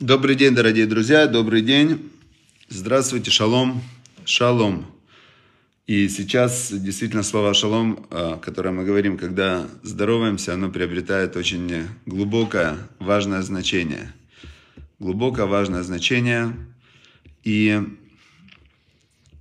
[0.00, 2.12] Добрый день, дорогие друзья, добрый день.
[2.68, 3.82] Здравствуйте, шалом,
[4.26, 4.84] шалом.
[5.86, 12.76] И сейчас действительно слово шалом, о котором мы говорим, когда здороваемся, оно приобретает очень глубокое,
[12.98, 14.12] важное значение.
[14.98, 16.54] Глубокое, важное значение.
[17.42, 17.82] И,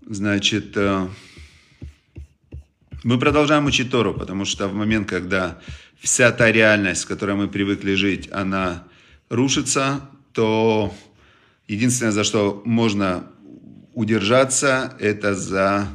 [0.07, 1.09] значит, э,
[3.03, 5.59] мы продолжаем учить Тору, потому что в момент, когда
[5.99, 8.85] вся та реальность, в которой мы привыкли жить, она
[9.27, 10.93] рушится, то
[11.67, 13.31] единственное, за что можно
[13.93, 15.87] удержаться, это за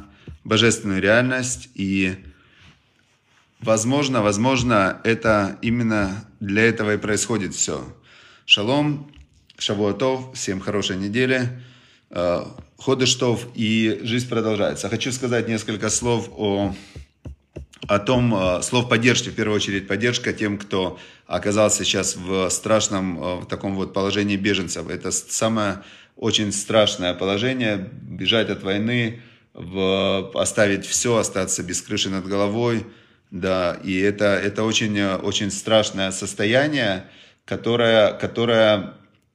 [0.43, 1.69] божественную реальность.
[1.75, 2.15] И,
[3.59, 7.85] возможно, возможно, это именно для этого и происходит все.
[8.45, 9.11] Шалом,
[9.59, 11.61] шавуатов, всем хорошей недели,
[12.09, 12.43] э,
[12.79, 14.89] ходыштов, и жизнь продолжается.
[14.89, 16.75] Хочу сказать несколько слов о
[17.91, 23.21] о том, э, слов поддержки, в первую очередь поддержка тем, кто оказался сейчас в страшном
[23.21, 24.89] э, в таком вот положении беженцев.
[24.89, 25.83] Это самое
[26.15, 29.21] очень страшное положение, бежать от войны,
[29.53, 32.85] в, оставить все, остаться без крыши над головой,
[33.29, 37.07] да, и это, это очень, очень страшное состояние,
[37.43, 38.93] которое, которое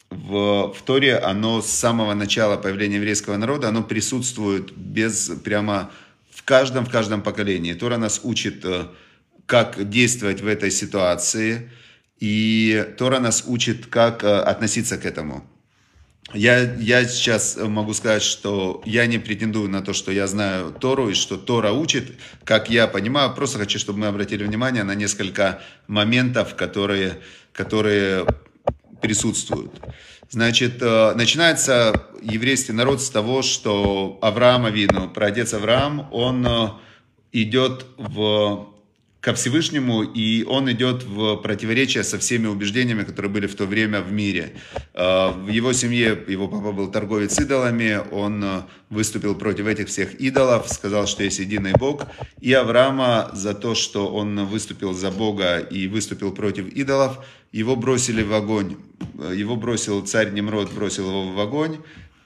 [0.09, 5.91] в, в Торе, оно с самого начала появления еврейского народа, оно присутствует без прямо
[6.47, 7.75] каждом, в каждом поколении.
[7.75, 8.86] Тора нас учит, э,
[9.44, 11.70] как действовать в этой ситуации,
[12.19, 15.44] и Тора нас учит, как э, относиться к этому.
[16.34, 21.11] Я, я сейчас могу сказать, что я не претендую на то, что я знаю Тору
[21.11, 23.34] и что Тора учит, как я понимаю.
[23.34, 27.20] Просто хочу, чтобы мы обратили внимание на несколько моментов, которые,
[27.53, 28.27] которые
[29.00, 29.72] присутствуют.
[30.30, 36.70] Значит, э, начинается еврейский народ с того, что Авраама видно, праотец Авраам, он э,
[37.32, 38.77] идет в
[39.27, 44.00] ко Всевышнему, и он идет в противоречие со всеми убеждениями, которые были в то время
[44.00, 44.52] в мире.
[44.94, 50.14] А, в его семье его папа был торговец идолами, он э, выступил против этих всех
[50.20, 52.06] идолов, сказал, что есть единый Бог,
[52.41, 57.19] и Авраама за то, что он выступил за Бога и выступил против идолов,
[57.53, 58.77] его бросили в огонь.
[59.34, 61.79] Его бросил царь Немрод, бросил его в огонь,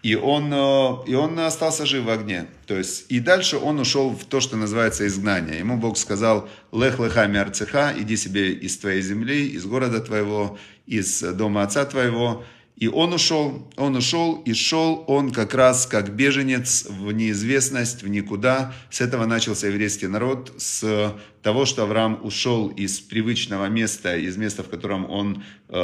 [0.02, 2.46] и он, э, и он остался жив в огне.
[2.66, 5.58] То есть, и дальше он ушел в то, что называется изгнание.
[5.58, 11.20] Ему Бог сказал, лех лехами арцеха, иди себе из твоей земли, из города твоего, из
[11.20, 12.44] дома отца твоего.
[12.80, 18.08] И он ушел, он ушел и шел он как раз как беженец в неизвестность, в
[18.08, 18.72] никуда.
[18.88, 24.62] С этого начался еврейский народ, с того, что Авраам ушел из привычного места, из места,
[24.62, 25.74] в котором он, э,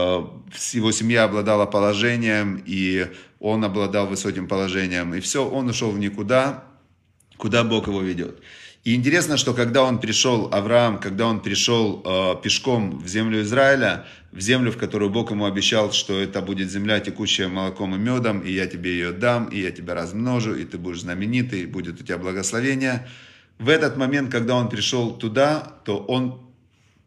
[0.72, 3.06] его семья обладала положением, и
[3.40, 5.14] он обладал высоким положением.
[5.14, 6.64] И все, он ушел в никуда,
[7.36, 8.40] куда Бог его ведет.
[8.86, 14.06] И интересно, что когда он пришел, Авраам, когда он пришел э, пешком в землю Израиля,
[14.30, 18.42] в землю, в которую Бог ему обещал, что это будет земля, текущая молоком и медом,
[18.42, 22.00] и я тебе ее дам, и я тебя размножу, и ты будешь знаменитый, и будет
[22.00, 23.08] у тебя благословение.
[23.58, 26.40] В этот момент, когда он пришел туда, то он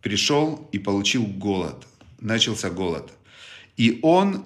[0.02, 1.88] пришел и получил голод.
[2.20, 3.14] Начался голод.
[3.78, 4.44] И он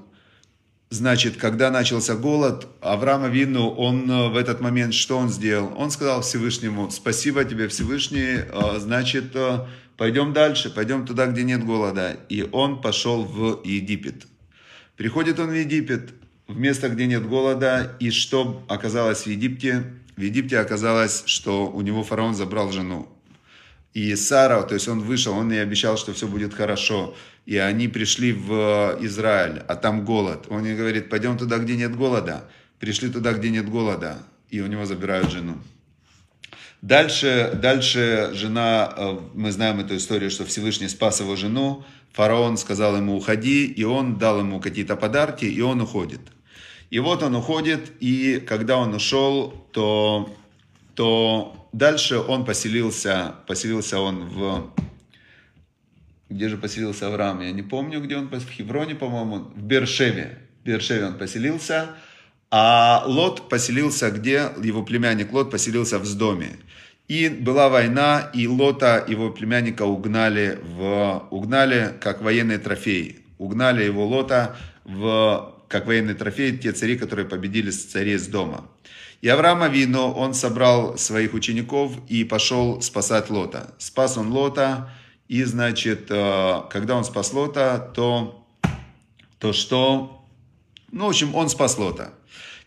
[0.94, 5.74] Значит, когда начался голод, Авраама Вину, он э, в этот момент, что он сделал?
[5.76, 9.66] Он сказал Всевышнему, спасибо тебе, Всевышний, э, значит, э,
[9.98, 12.16] пойдем дальше, пойдем туда, где нет голода.
[12.30, 14.28] И он пошел в Египет.
[14.96, 16.12] Приходит он в Египет,
[16.48, 19.86] в место, где нет голода, и что оказалось в Египте?
[20.16, 23.10] В Египте оказалось, что у него фараон забрал жену.
[23.96, 27.16] И Сара, то есть он вышел, он ей обещал, что все будет хорошо.
[27.46, 30.48] И они пришли в Израиль, а там голод.
[30.50, 32.50] Он ей говорит, пойдем туда, где нет голода.
[32.80, 34.20] Пришли туда, где нет голода.
[34.50, 35.58] И у него забирают жену.
[36.82, 41.86] Дальше, дальше жена, э, мы знаем эту историю, что Всевышний спас его жену.
[42.12, 46.20] Фараон сказал ему уходи, и он дал ему какие-то подарки, и он уходит.
[46.90, 50.30] И вот он уходит, и когда он ушел, то,
[50.94, 54.74] то дальше он поселился, поселился он в
[56.30, 60.40] где же поселился Авраам, я не помню, где он, в Хевроне, по-моему, в Бершеве.
[60.62, 61.90] В Бершеве он поселился,
[62.50, 64.52] а Лот поселился где?
[64.64, 66.52] Его племянник Лот поселился в Сдоме.
[67.08, 73.20] И была война, и Лота, его племянника, угнали, в, угнали как военные трофеи.
[73.38, 74.56] Угнали его Лота
[74.86, 78.70] в, как военный трофей, те цари, которые победили царей с дома.
[79.22, 83.74] И Авраам Авину, он собрал своих учеников и пошел спасать Лота.
[83.80, 84.92] Спас он Лота,
[85.28, 88.46] и, значит, э, когда он спас Лота, то,
[89.40, 90.26] то что?
[90.92, 92.14] Ну, в общем, он спас Лота.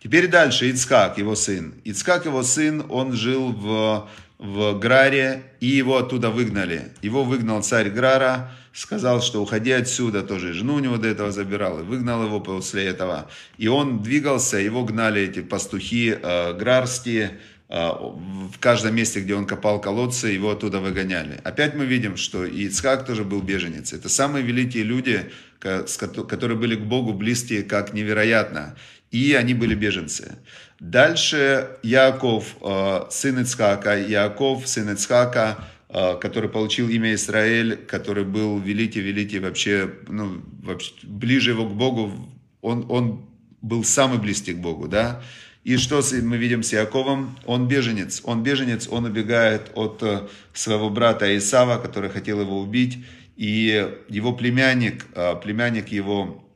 [0.03, 1.75] Теперь дальше Ицкак, его сын.
[1.85, 4.08] Ицкак, его сын, он жил в
[4.38, 6.93] в Граре, и его оттуда выгнали.
[7.00, 11.81] Его выгнал царь Грара, сказал, что уходи отсюда, тоже жену у него до этого забирал,
[11.81, 13.31] и выгнал его после этого.
[13.56, 19.81] И он двигался, его гнали эти пастухи э, грарские, в каждом месте, где он копал
[19.81, 21.41] колодцы, его оттуда выгоняли.
[21.43, 23.93] Опять мы видим, что Ицхак тоже был беженец.
[23.93, 28.77] Это самые великие люди, которые были к Богу близкие, как невероятно.
[29.11, 30.39] И они были беженцы.
[30.81, 38.59] Дальше Яков, э, сын Ицхака, Яков, сын Ицхака, э, который получил имя Израиль, который был
[38.59, 42.12] великий-великий вообще, ну, вообще, ближе его к Богу,
[42.61, 43.27] он, он
[43.62, 45.23] был самый близкий к Богу, да.
[45.67, 47.37] И что мы видим с Яковом?
[47.45, 53.05] Он беженец, он беженец, он убегает от э, своего брата Исава, который хотел его убить,
[53.37, 55.07] и его племянник,
[55.43, 56.47] племянник его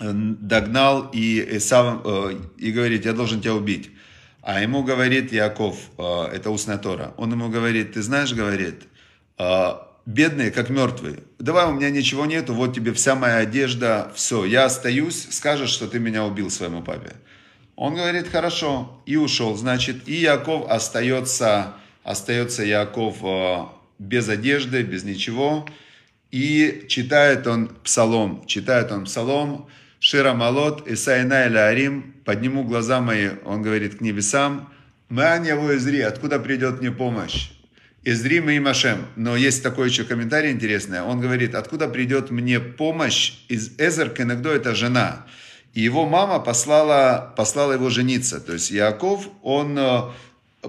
[0.00, 3.90] догнал и, Исав, э, и говорит, я должен тебя убить.
[4.40, 8.84] А ему говорит Яков, э, это устная Тора, он ему говорит, ты знаешь, говорит,
[9.38, 9.72] э,
[10.06, 14.64] бедные, как мертвые, давай у меня ничего нету, вот тебе вся моя одежда, все, я
[14.64, 17.12] остаюсь, скажешь, что ты меня убил своему папе.
[17.78, 19.54] Он говорит, хорошо, и ушел.
[19.54, 23.18] Значит, и Яков остается, остается Яков
[24.00, 25.64] без одежды, без ничего.
[26.32, 29.68] И читает он псалом, читает он псалом,
[30.00, 34.72] Шира Малот, Исайна или Арим, подниму глаза мои, он говорит, к небесам,
[35.08, 37.52] Маан его изри, откуда придет мне помощь?
[38.02, 39.06] Изри мы и Машем.
[39.14, 41.00] Но есть такой еще комментарий интересный.
[41.02, 45.26] Он говорит, откуда придет мне помощь из Эзер Кенегдо, это жена.
[45.74, 48.40] И его мама послала, послала его жениться.
[48.40, 50.02] То есть Яков, он э,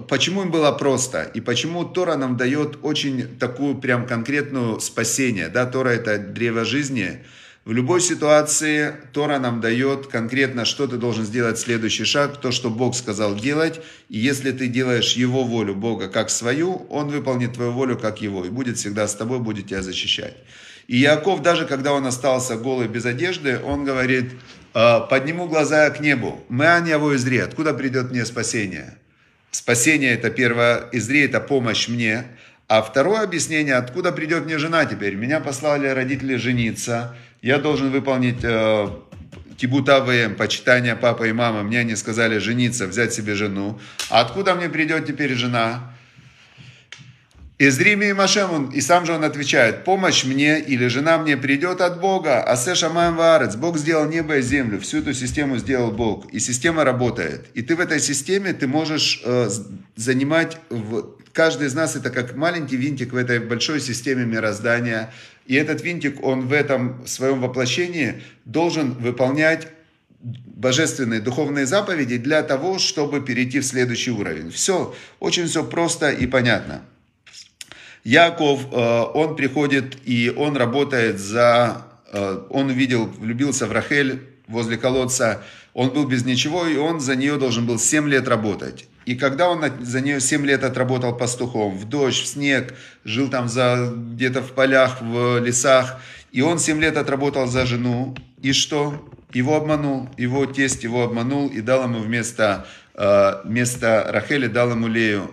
[0.08, 1.22] Почему им было просто?
[1.22, 5.48] И почему Тора нам дает очень такую прям конкретную спасение?
[5.48, 7.24] Да, Тора это древо жизни.
[7.64, 12.70] В любой ситуации Тора нам дает конкретно, что ты должен сделать следующий шаг, то, что
[12.70, 13.80] Бог сказал делать.
[14.08, 18.44] И если ты делаешь Его волю Бога как свою, Он выполнит твою волю как Его.
[18.44, 20.36] И будет всегда с тобой, будет тебя защищать.
[20.90, 24.32] И Яков, даже когда он остался голый без одежды, он говорит,
[24.74, 26.44] «А, подниму глаза к небу.
[26.48, 28.94] Мэан его изри, откуда придет мне спасение?
[29.52, 32.24] Спасение это первое, изри это помощь мне.
[32.66, 35.14] А второе объяснение, откуда придет мне жена теперь?
[35.14, 38.88] Меня послали родители жениться, я должен выполнить э,
[39.58, 41.62] тибута ВМ, почитание папы и мамы.
[41.62, 43.78] Мне они сказали жениться, взять себе жену.
[44.08, 45.89] А откуда мне придет теперь жена?
[47.60, 51.82] Из Риме и Машем, и сам же он отвечает, помощь мне или жена мне придет
[51.82, 53.18] от Бога, а се шамаем
[53.60, 57.48] Бог сделал небо и землю, всю эту систему сделал Бог, и система работает.
[57.52, 59.50] И ты в этой системе, ты можешь э,
[59.94, 65.12] занимать, в, каждый из нас это как маленький винтик в этой большой системе мироздания,
[65.44, 69.68] и этот винтик, он в этом своем воплощении должен выполнять
[70.22, 74.50] божественные духовные заповеди для того, чтобы перейти в следующий уровень.
[74.50, 76.84] Все, очень все просто и понятно.
[78.04, 81.86] Яков, э, он приходит и он работает за...
[82.12, 85.42] Э, он увидел, влюбился в Рахель возле колодца,
[85.74, 88.86] он был без ничего, и он за нее должен был 7 лет работать.
[89.06, 92.74] И когда он за нее 7 лет отработал пастухом, в дождь, в снег,
[93.04, 96.00] жил там за, где-то в полях, в лесах,
[96.32, 99.08] и он 7 лет отработал за жену, и что?
[99.32, 104.88] Его обманул, его тесть его обманул и дал ему вместо, э, вместо Рахели, дал ему
[104.88, 105.30] Лею.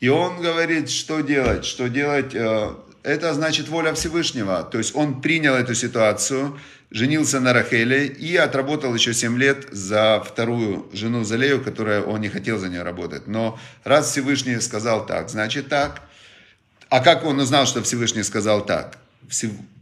[0.00, 4.62] И он говорит, что делать, что делать, э, это значит воля Всевышнего.
[4.62, 6.58] То есть он принял эту ситуацию,
[6.90, 12.30] женился на Рахеле и отработал еще 7 лет за вторую жену Залею, которая он не
[12.30, 13.26] хотел за нее работать.
[13.26, 16.02] Но раз Всевышний сказал так, значит так.
[16.88, 18.98] А как он узнал, что Всевышний сказал так?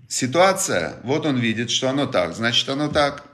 [0.08, 3.24] Ситуация, вот он видит, что оно так, значит оно так.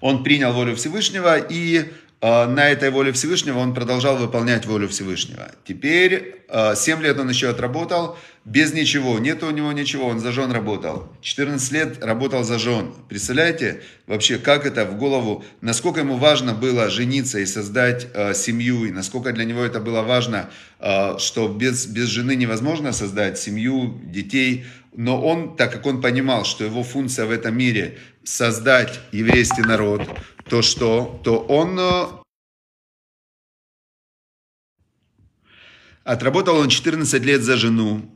[0.00, 5.52] Он принял волю Всевышнего и на этой воле Всевышнего он продолжал выполнять волю Всевышнего.
[5.64, 10.32] Теперь 7 а, лет он еще отработал без ничего, нет у него ничего, он за
[10.32, 11.08] жен работал.
[11.22, 12.92] 14 лет работал за жен.
[13.08, 18.84] Представляете вообще, как это в голову, насколько ему важно было жениться и создать э, семью,
[18.84, 20.50] и насколько для него это было важно,
[21.18, 24.64] что без, без жены невозможно создать семью, детей.
[24.92, 30.02] Но он, так как он понимал, что его функция в этом мире создать еврейский народ,
[30.48, 31.20] то что?
[31.24, 32.06] То он э,
[36.04, 38.10] отработал он 14 лет за жену,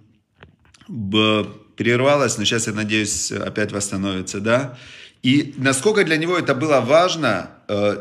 [1.77, 4.77] прервалась, но сейчас, я надеюсь, опять восстановится, да.
[5.23, 7.51] И насколько для него это было важно,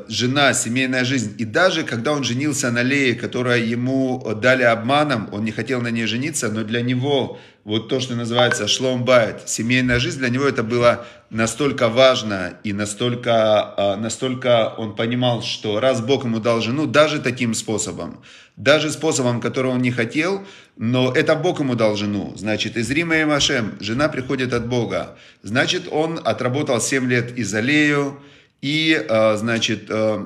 [0.08, 1.36] жена, семейная жизнь.
[1.38, 5.90] И даже когда он женился на Лее, которая ему дали обманом, он не хотел на
[5.90, 10.64] ней жениться, но для него вот то, что называется шломбайт, семейная жизнь, для него это
[10.64, 16.88] было настолько важно и настолько, э, настолько он понимал, что раз Бог ему дал жену,
[16.88, 18.22] даже таким способом,
[18.58, 22.34] даже способом, который он не хотел, но это Бог ему дал жену.
[22.36, 25.18] Значит, из Рима и Машем жена приходит от Бога.
[25.42, 28.20] Значит, он отработал 7 лет из Алею,
[28.64, 30.26] и, э, значит, э,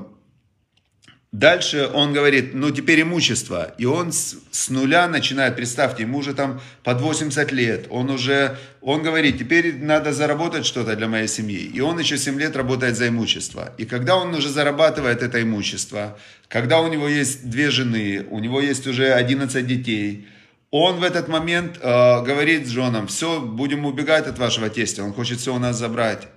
[1.31, 3.73] дальше он говорит, ну теперь имущество.
[3.79, 7.87] И он с, с нуля начинает, представьте, ему уже там под 80 лет.
[7.89, 11.61] Он уже, он говорит, теперь надо заработать что-то для моей семьи.
[11.61, 13.73] И он еще 7 лет работает за имущество.
[13.79, 18.61] И когда он уже зарабатывает это имущество, когда у него есть две жены, у него
[18.61, 20.27] есть уже 11 детей,
[20.69, 25.13] он в этот момент э, говорит с женам, все, будем убегать от вашего тестя, он
[25.13, 26.27] хочет все у нас забрать.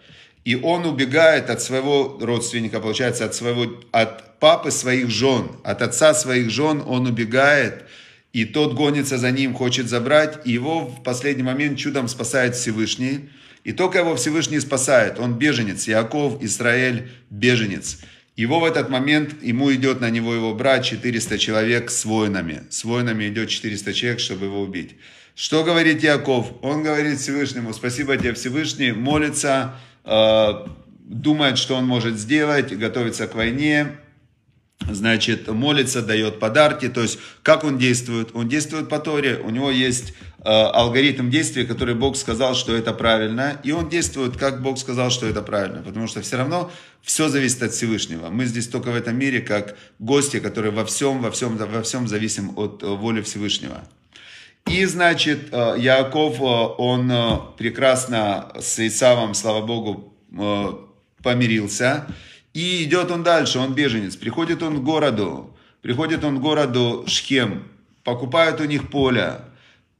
[0.44, 6.14] И он убегает от своего родственника, получается, от, своего, от папы своих жен, от отца
[6.14, 7.84] своих жен он убегает,
[8.32, 13.28] и тот гонится за ним, хочет забрать, и его в последний момент чудом спасает Всевышний.
[13.64, 15.18] И только его Всевышний спасает.
[15.18, 17.98] Он беженец, Яков, Израиль, беженец.
[18.36, 22.62] Его в этот момент, ему идет на него его брат, 400 человек с воинами.
[22.70, 24.96] С воинами идет 400 человек, чтобы его убить.
[25.34, 26.52] Что говорит Яков?
[26.62, 33.98] Он говорит Всевышнему, спасибо тебе Всевышний, молится, думает, что он может сделать, готовится к войне,
[34.88, 36.88] значит, молится, дает подарки.
[36.88, 38.30] То есть, как он действует?
[38.34, 42.92] Он действует по Торе, у него есть э, алгоритм действия, который Бог сказал, что это
[42.92, 46.70] правильно, и он действует, как Бог сказал, что это правильно, потому что все равно
[47.02, 48.28] все зависит от Всевышнего.
[48.30, 52.08] Мы здесь только в этом мире, как гости, которые во всем, во всем, во всем
[52.08, 53.82] зависим от э, воли Всевышнего.
[54.70, 56.44] И, значит, э, Яков, э,
[56.78, 60.14] он э, прекрасно с Исавом, слава Богу,
[61.24, 62.06] помирился.
[62.54, 64.14] И идет он дальше, он беженец.
[64.14, 67.64] Приходит он к городу, приходит он к городу Шхем,
[68.04, 69.40] покупает у них поле,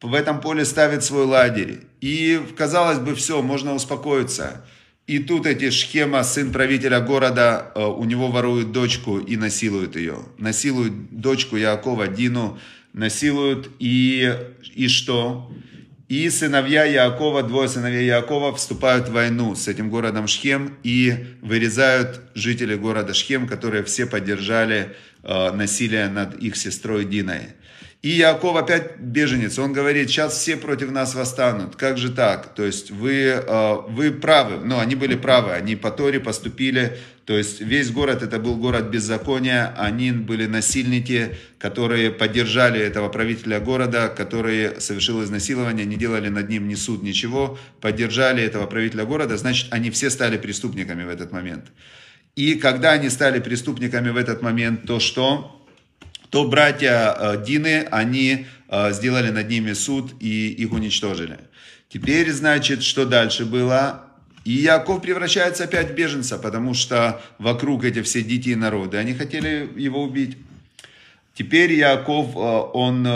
[0.01, 1.81] в этом поле ставит свой лагерь.
[2.01, 4.65] И, казалось бы, все, можно успокоиться.
[5.09, 10.19] И тут эти Шхема, сын правителя города, у него воруют дочку и насилуют ее.
[10.39, 12.57] Насилуют дочку Якова, Дину,
[12.93, 14.35] насилуют, и,
[14.75, 15.51] и что?
[16.11, 22.21] И сыновья Якова, двое сыновей Якова вступают в войну с этим городом Шхем и вырезают
[22.35, 27.55] жителей города Шхем, которые все поддержали э, насилие над их сестрой Диной.
[28.03, 32.55] И Яков опять беженец, он говорит, сейчас все против нас восстанут, как же так?
[32.55, 36.99] То есть вы, э, вы правы, ну они были правы, они по Торе поступили,
[37.31, 43.61] то есть весь город это был город беззакония, они были насильники, которые поддержали этого правителя
[43.61, 49.37] города, который совершил изнасилование, не делали над ним ни суд, ничего, поддержали этого правителя города,
[49.37, 51.67] значит они все стали преступниками в этот момент.
[52.35, 55.65] И когда они стали преступниками в этот момент, то что?
[56.31, 61.39] то братья э, Дины, они э, сделали над ними суд и их уничтожили.
[61.89, 64.10] Теперь, значит, что дальше было?
[64.45, 69.69] И Яков превращается опять в беженца, потому что вокруг эти все и народы, они хотели
[69.77, 70.39] его убить.
[71.35, 73.07] Теперь Яков, э, он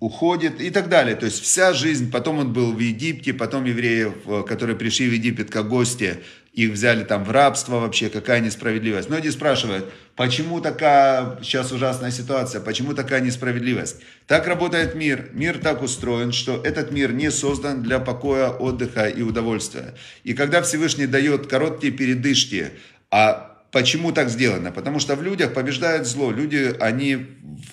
[0.00, 1.14] уходит и так далее.
[1.14, 5.50] То есть вся жизнь, потом он был в Египте, потом евреев, которые пришли в Египет
[5.50, 6.20] как гости,
[6.52, 9.08] их взяли там в рабство вообще, какая несправедливость.
[9.08, 14.02] Многие спрашивают, почему такая сейчас ужасная ситуация, почему такая несправедливость.
[14.26, 15.30] Так работает мир.
[15.32, 19.94] Мир так устроен, что этот мир не создан для покоя, отдыха и удовольствия.
[20.24, 22.72] И когда Всевышний дает короткие передышки,
[23.12, 24.72] а Почему так сделано?
[24.72, 26.32] Потому что в людях побеждает зло.
[26.32, 27.26] Люди, они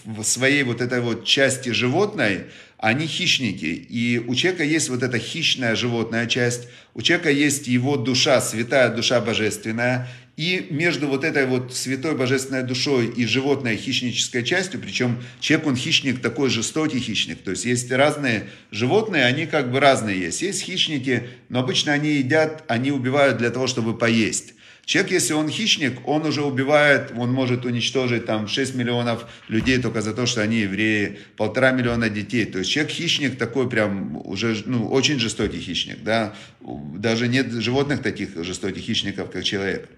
[0.06, 2.46] в своей вот этой вот части животной,
[2.78, 3.66] они хищники.
[3.66, 8.90] И у человека есть вот эта хищная животная часть, у человека есть его душа, святая
[8.90, 10.08] душа божественная.
[10.36, 15.76] И между вот этой вот святой божественной душой и животной хищнической частью, причем человек, он
[15.76, 17.42] хищник, такой жестокий хищник.
[17.42, 20.44] То есть есть разные животные, они как бы разные есть.
[20.44, 24.54] Есть хищники, но обычно они едят, они убивают для того, чтобы поесть.
[24.88, 30.02] Человек, если он хищник, он уже убивает, он может уничтожить там 6 миллионов людей только
[30.02, 32.46] за то, что они евреи, полтора миллиона детей.
[32.46, 36.34] То есть человек хищник такой прям уже, ну, очень жестокий хищник, да.
[36.62, 39.90] Даже нет животных таких жестоких хищников, как человек.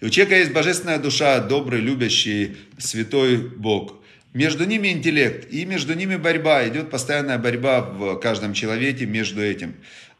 [0.00, 3.96] И у человека есть божественная душа, добрый, любящий, святой Бог.
[4.34, 9.74] Между ними интеллект, и между ними борьба, идет постоянная борьба в каждом человеке между этим.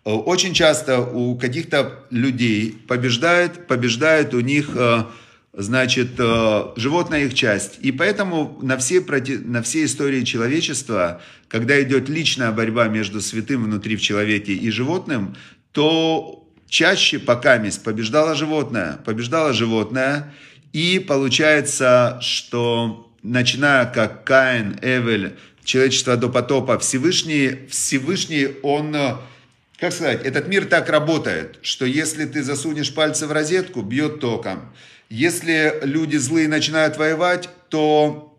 [0.05, 5.05] Э, очень часто у каких-то людей побеждает, побеждает у них, э,
[5.53, 7.79] значит, э, животная их часть.
[7.81, 9.01] И поэтому на всей,
[9.45, 15.37] на всей истории человечества, когда идет личная борьба между святым внутри в человеке и животным,
[15.73, 20.33] то чаще пока месть побеждало животное, побеждало животное,
[20.73, 28.97] и получается, что начиная как Каин, Эвель, человечество до потопа, Всевышний, Всевышний, он,
[29.81, 34.73] как сказать, этот мир так работает, что если ты засунешь пальцы в розетку, бьет током.
[35.09, 38.39] Если люди злые начинают воевать, то,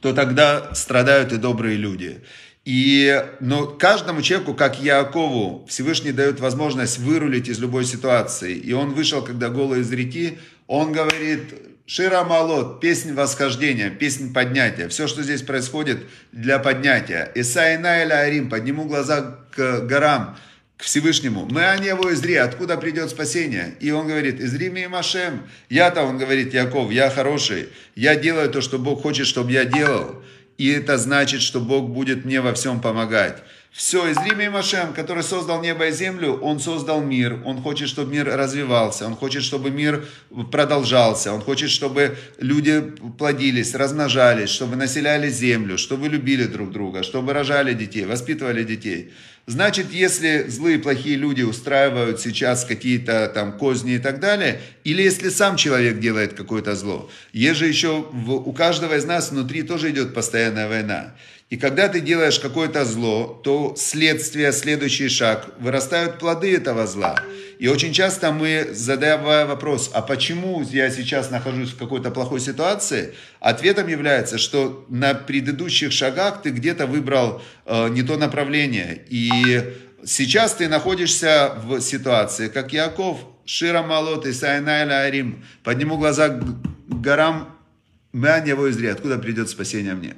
[0.00, 2.20] то тогда страдают и добрые люди.
[2.66, 8.54] И, но каждому человеку, как Якову, Всевышний дает возможность вырулить из любой ситуации.
[8.54, 11.54] И он вышел, когда голый из реки, он говорит,
[11.86, 14.88] Шира Малот, песнь восхождения, песнь поднятия.
[14.88, 16.00] Все, что здесь происходит
[16.32, 17.30] для поднятия.
[17.34, 20.36] Исаина или Арим, подниму глаза к горам,
[20.76, 21.46] к Всевышнему.
[21.50, 23.74] Мы они его изри, откуда придет спасение?
[23.80, 25.48] И он говорит, изри ми Машем.
[25.70, 27.68] Я-то, он говорит, Яков, я хороший.
[27.94, 30.22] Я делаю то, что Бог хочет, чтобы я делал.
[30.58, 33.42] И это значит, что Бог будет мне во всем помогать.
[33.76, 37.42] Все, из Рима и Машем, который создал небо и землю, он создал мир.
[37.44, 39.04] Он хочет, чтобы мир развивался.
[39.04, 40.06] Он хочет, чтобы мир
[40.50, 41.34] продолжался.
[41.34, 42.80] Он хочет, чтобы люди
[43.18, 49.12] плодились, размножались, чтобы населяли землю, чтобы любили друг друга, чтобы рожали детей, воспитывали детей.
[49.48, 55.28] Значит, если злые, плохие люди устраивают сейчас какие-то там козни и так далее, или если
[55.28, 59.90] сам человек делает какое-то зло, есть же еще в, у каждого из нас внутри тоже
[59.90, 61.14] идет постоянная война.
[61.48, 67.14] И когда ты делаешь какое-то зло, то следствие, следующий шаг, вырастают плоды этого зла.
[67.60, 73.14] И очень часто мы, задавая вопрос, а почему я сейчас нахожусь в какой-то плохой ситуации,
[73.38, 79.04] ответом является, что на предыдущих шагах ты где-то выбрал э, не то направление.
[79.08, 79.62] И
[80.04, 85.44] сейчас ты находишься в ситуации, как Яков, שיר למעלות אשא עיני אל ההרים.
[85.62, 86.42] Подниму глаза к
[86.88, 87.56] горам,
[88.12, 90.16] מאין יבוא עזרי, откуда придет спасение мне.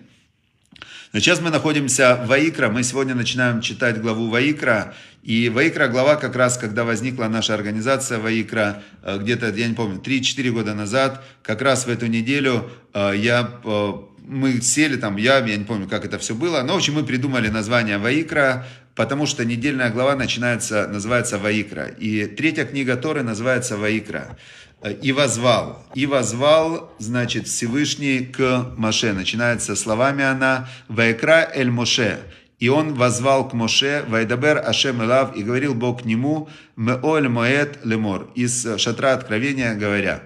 [1.14, 6.36] Сейчас мы находимся в Ваикра, мы сегодня начинаем читать главу Ваикра, и Ваикра глава как
[6.36, 11.62] раз, когда возникла наша организация Ваикра, э, где-то, я не помню, 3-4 года назад, как
[11.62, 13.92] раз в эту неделю э, я э,
[14.26, 17.04] мы сели там, я, я не помню, как это все было, но, в общем, мы
[17.04, 21.86] придумали название Ваикра, потому что недельная глава начинается, называется Ваикра.
[21.86, 24.36] И третья книга Торы называется Ваикра.
[24.80, 25.84] Э, и возвал.
[25.94, 29.12] И возвал, значит, Всевышний к Моше.
[29.12, 32.20] Начинается словами она «Ваекра эль Моше».
[32.58, 37.84] И он возвал к Моше, «Вайдабер Ашем Элав», и говорил Бог к нему, «Меоль Моэт
[37.84, 40.22] Лемор», из шатра откровения говоря.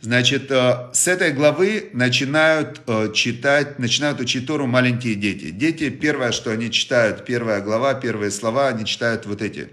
[0.00, 5.50] Значит, э, с этой главы начинают э, читать, начинают учить Тору маленькие дети.
[5.50, 9.68] Дети, первое, что они читают, первая глава, первые слова, они читают вот эти.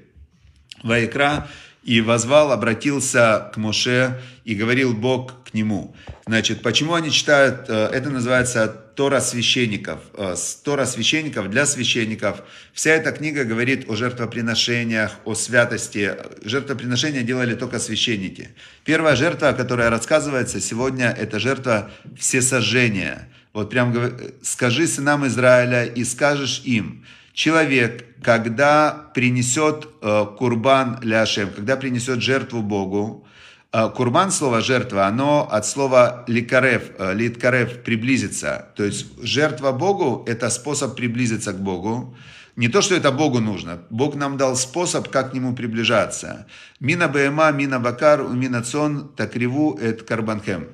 [0.83, 1.47] Ваикра,
[1.87, 5.95] и возвал, обратился к Моше и говорил Бог к нему.
[6.25, 10.01] Значит, почему они читают, э, это называется Тора священников.
[10.17, 12.41] Э, Тора священников для священников.
[12.73, 16.13] Вся эта книга говорит о жертвоприношениях, о святости.
[16.43, 18.49] Жертвоприношения делали только священники.
[18.83, 23.29] Первая жертва, которая рассказывается сегодня, это жертва всесожжения.
[23.53, 23.95] Вот прям
[24.41, 27.05] скажи сынам Израиля и скажешь им,
[27.37, 33.27] человек, когда принесет э, курбан ляшем, когда принесет жертву Богу,
[33.71, 38.69] э, Курбан, слово жертва, оно от слова ликарев, э, литкарев, приблизиться.
[38.75, 42.17] То есть жертва Богу– это способ приблизиться к Богу.
[42.55, 43.81] Не то, что это Богу нужно.
[43.91, 46.47] Бог нам дал способ, как к Нему приближаться.
[46.79, 50.69] Мина бема, мина бакар, мина цон, такриву, эт карбанхем.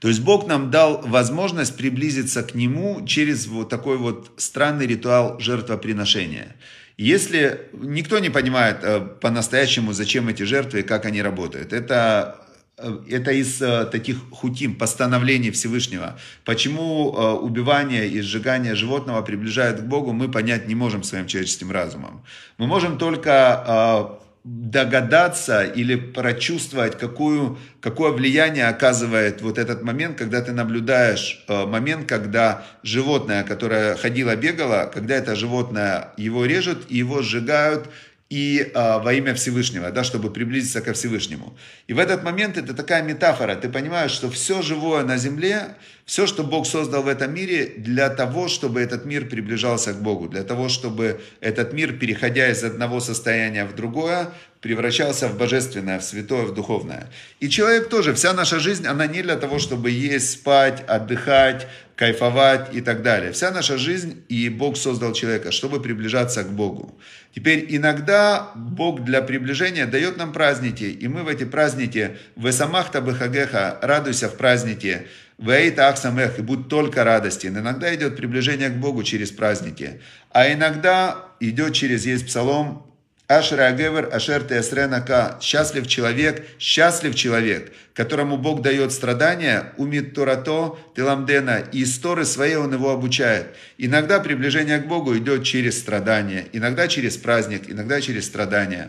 [0.00, 5.40] То есть Бог нам дал возможность приблизиться к Нему через вот такой вот странный ритуал
[5.40, 6.56] жертвоприношения.
[6.96, 12.40] Если никто не понимает э, по-настоящему, зачем эти жертвы и как они работают, это
[12.76, 16.18] э, это из э, таких хутим, постановлений Всевышнего.
[16.44, 22.24] Почему убивание и сжигание животного приближает к Богу, мы понять не можем своим человеческим разумом.
[22.56, 30.52] Мы можем только догадаться или прочувствовать, какую, какое влияние оказывает вот этот момент, когда ты
[30.52, 37.20] наблюдаешь э, момент, когда животное, которое ходило, бегало, когда это животное, его режут и его
[37.20, 37.90] сжигают,
[38.30, 41.56] и а, во имя Всевышнего, да, чтобы приблизиться ко Всевышнему.
[41.86, 43.54] И в этот момент это такая метафора.
[43.54, 48.10] Ты понимаешь, что все живое на земле, все, что Бог создал в этом мире, для
[48.10, 53.00] того, чтобы этот мир приближался к Богу, для того, чтобы этот мир, переходя из одного
[53.00, 57.08] состояния в другое, превращался в божественное, в святое, в духовное.
[57.40, 61.66] И человек тоже, вся наша жизнь, она не для того, чтобы есть, спать, отдыхать,
[61.98, 63.32] кайфовать и так далее.
[63.32, 66.96] Вся наша жизнь, и Бог создал человека, чтобы приближаться к Богу.
[67.34, 73.00] Теперь иногда Бог для приближения дает нам праздники, и мы в эти праздники, в Эсамахта
[73.00, 75.08] Бехагеха, радуйся в празднике,
[75.38, 77.58] Вейта Ахсамех, и будь только радостен.
[77.58, 82.87] Иногда идет приближение к Богу через праздники, а иногда идет через, есть псалом,
[83.28, 85.38] Ашера Агевер, Ашер Теасренака.
[85.42, 92.72] Счастлив человек, счастлив человек, которому Бог дает страдания, умит Торато, Теламдена, и истории своей он
[92.72, 93.48] его обучает.
[93.76, 98.88] Иногда приближение к Богу идет через страдания, иногда через праздник, иногда через страдания.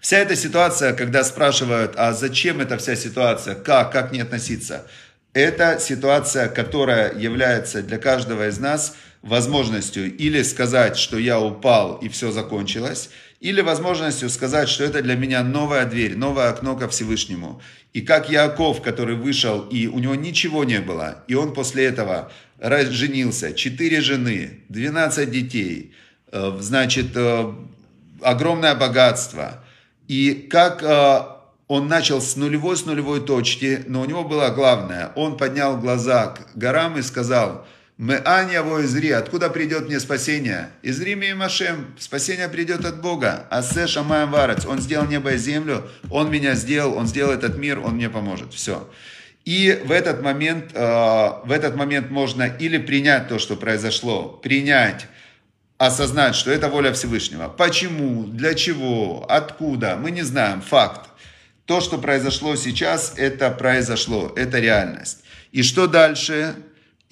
[0.00, 4.84] Вся эта ситуация, когда спрашивают, а зачем эта вся ситуация, как, как не относиться,
[5.32, 12.08] это ситуация, которая является для каждого из нас возможностью или сказать, что я упал и
[12.08, 17.60] все закончилось, или возможностью сказать, что это для меня новая дверь, новое окно ко Всевышнему.
[17.92, 22.30] И как Яков, который вышел, и у него ничего не было, и он после этого
[22.60, 25.92] женился, четыре жены, 12 детей,
[26.30, 27.52] э, значит, э,
[28.20, 29.64] огромное богатство–
[30.12, 31.20] и как э,
[31.68, 35.12] он начал с нулевой, с нулевой точки, но у него было главное.
[35.16, 37.66] Он поднял глаза к горам и сказал,
[38.02, 40.70] «Мы Аня во изри, откуда придет мне спасение?
[40.82, 43.46] Изри ми Машем, спасение придет от Бога.
[43.48, 47.78] Асе шамаем варец, он сделал небо и землю, он меня сделал, он сделал этот мир,
[47.78, 48.54] он мне поможет».
[48.54, 48.90] Все.
[49.44, 50.80] И в этот момент, э,
[51.44, 55.06] в этот момент можно или принять то, что произошло, принять
[55.78, 57.46] осознать, что это воля Всевышнего.
[57.46, 61.08] Почему, для чего, откуда, мы не знаем, факт.
[61.66, 65.18] То, что произошло сейчас, это произошло, это реальность.
[65.52, 66.56] И что дальше?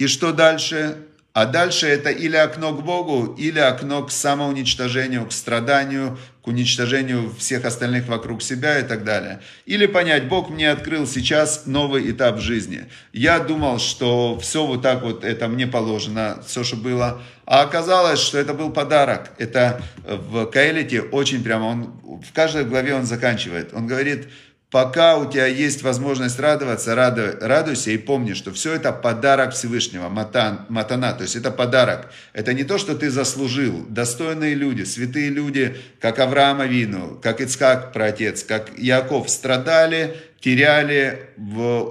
[0.01, 0.97] И что дальше?
[1.35, 7.31] А дальше это или окно к Богу, или окно к самоуничтожению, к страданию, к уничтожению
[7.39, 9.41] всех остальных вокруг себя и так далее.
[9.67, 12.87] Или понять, Бог мне открыл сейчас новый этап жизни.
[13.13, 17.21] Я думал, что все вот так вот, это мне положено, все, что было.
[17.45, 19.33] А оказалось, что это был подарок.
[19.37, 23.75] Это в Каэлите очень прямо, он, в каждой главе он заканчивает.
[23.75, 24.29] Он говорит,
[24.71, 30.09] Пока у тебя есть возможность радоваться, радуй, радуйся и помни, что все это подарок Всевышнего,
[30.09, 32.13] матан, матана, то есть это подарок.
[32.33, 33.85] Это не то, что ты заслужил.
[33.89, 41.31] Достойные люди, святые люди, как Авраам Авину, как Ицхак, праотец, как Яков, страдали, теряли,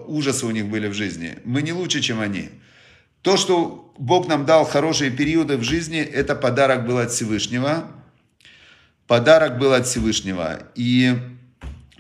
[0.08, 1.38] ужасы у них были в жизни.
[1.44, 2.50] Мы не лучше, чем они.
[3.24, 7.92] То, что Бог нам дал хорошие периоды в жизни, это подарок был от Всевышнего.
[9.06, 10.62] Подарок был от Всевышнего.
[10.76, 11.18] И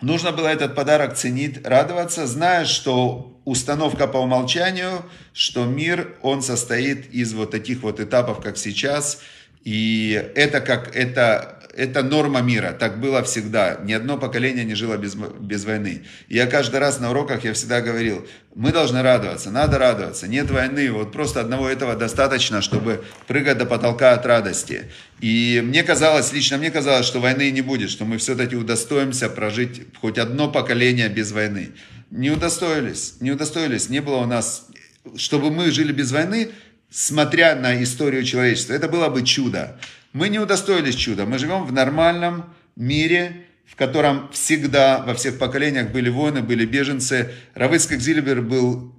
[0.01, 7.11] Нужно было этот подарок ценить, радоваться, зная, что установка по умолчанию, что мир, он состоит
[7.13, 9.21] из вот таких вот этапов, как сейчас,
[9.63, 13.79] и это как это это норма мира, так было всегда.
[13.83, 16.03] Ни одно поколение не жило без, без войны.
[16.27, 20.27] Я каждый раз на уроках я всегда говорил, мы должны радоваться, надо радоваться.
[20.27, 24.85] Нет войны, вот просто одного этого достаточно, чтобы прыгать до потолка от радости.
[25.21, 29.81] И мне казалось, лично мне казалось, что войны не будет, что мы все-таки удостоимся прожить
[30.01, 31.71] хоть одно поколение без войны.
[32.11, 34.67] Не удостоились, не удостоились, не было у нас,
[35.15, 36.49] чтобы мы жили без войны,
[36.89, 38.73] смотря на историю человечества.
[38.73, 39.79] Это было бы чудо.
[40.13, 41.25] Мы не удостоились чуда.
[41.25, 47.31] Мы живем в нормальном мире, в котором всегда, во всех поколениях были войны, были беженцы.
[47.53, 48.95] Равыцкак Зильбер был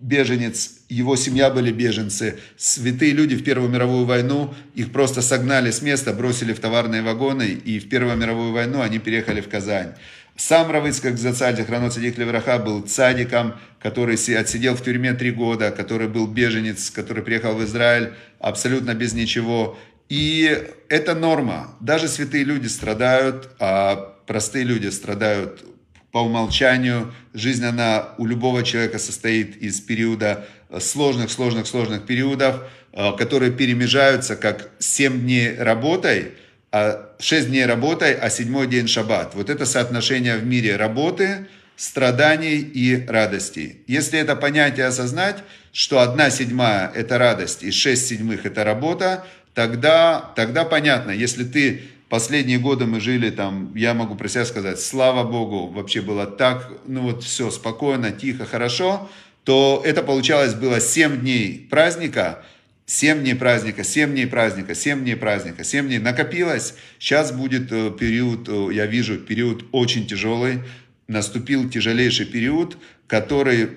[0.00, 2.38] беженец, его семья были беженцы.
[2.56, 7.48] Святые люди в Первую мировую войну, их просто согнали с места, бросили в товарные вагоны,
[7.48, 9.94] и в Первую мировую войну они переехали в Казань.
[10.36, 16.06] Сам Равыцкак Зацальди, Храно Цадик Левраха, был цадиком, который отсидел в тюрьме три года, который
[16.06, 19.76] был беженец, который приехал в Израиль абсолютно без ничего.
[20.08, 21.74] И это норма.
[21.80, 25.64] Даже святые люди страдают, а простые люди страдают
[26.12, 27.12] по умолчанию.
[27.34, 30.46] Жизнь, она у любого человека состоит из периода
[30.80, 36.32] сложных, сложных, сложных периодов, а, которые перемежаются как 7 дней работой,
[36.72, 39.34] а 6 дней работой, а 7 день шаббат.
[39.34, 43.82] Вот это соотношение в мире работы, страданий и радостей.
[43.86, 49.24] Если это понятие осознать, что одна седьмая– это радость и шесть седьмых– это работа,
[49.58, 54.78] тогда, тогда понятно, если ты последние годы мы жили там, я могу про себя сказать,
[54.78, 59.10] слава Богу, вообще было так, ну вот все спокойно, тихо, хорошо,
[59.42, 62.44] то это получалось было 7 дней праздника,
[62.86, 66.74] 7 дней праздника, 7 дней праздника, 7 дней праздника, 7 дней накопилось.
[67.00, 70.60] Сейчас будет э, период, э, я вижу, период очень тяжелый.
[71.08, 73.70] Наступил тяжелейший период, который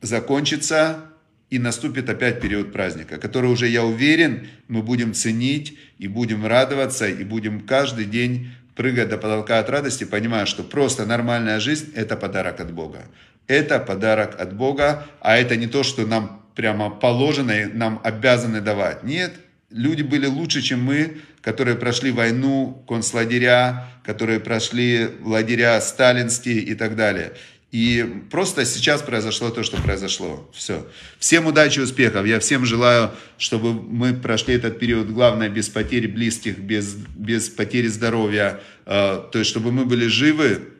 [0.00, 1.10] закончится
[1.50, 7.08] и наступит опять период праздника, который уже, я уверен, мы будем ценить и будем радоваться,
[7.08, 12.16] и будем каждый день прыгать до потолка от радости, понимая, что просто нормальная жизнь– это
[12.16, 13.06] подарок от Бога.
[13.46, 18.60] Это подарок от Бога, а это не то, что нам прямо положено и нам обязаны
[18.60, 19.04] давать.
[19.04, 19.34] Нет,
[19.70, 26.96] люди были лучше, чем мы, которые прошли войну, концлагеря, которые прошли лагеря сталинские и так
[26.96, 27.32] далее.
[27.76, 30.50] И просто сейчас произошло то, что произошло.
[30.54, 30.86] Все.
[31.18, 32.24] Всем удачи, успехов.
[32.24, 37.88] Я всем желаю, чтобы мы прошли этот период, главное, без потери близких, без, без потери
[37.88, 38.60] здоровья.
[38.86, 40.70] Э, то есть, чтобы мы были живы.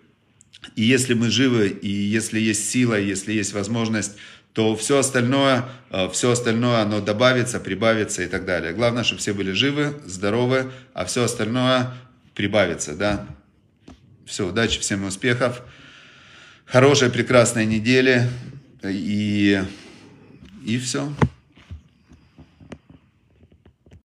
[0.74, 4.12] И если мы живы, и если есть сила, если есть возможность,
[4.54, 8.72] то все остальное, э, все остальное, оно добавится, прибавится и так далее.
[8.72, 11.92] Главное, чтобы все были живы, здоровы, а все остальное
[12.34, 13.26] прибавится, да.
[14.24, 15.60] Все, удачи, всем успехов
[16.66, 18.28] хорошей, прекрасной недели.
[18.84, 19.62] И,
[20.64, 21.12] и все.